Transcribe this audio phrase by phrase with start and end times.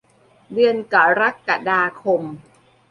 [0.53, 2.21] เดือนกรกฎาคม